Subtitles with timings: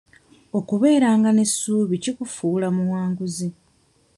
[0.59, 3.49] Okubeeranga n'essuubi kikufuula muwanguzi.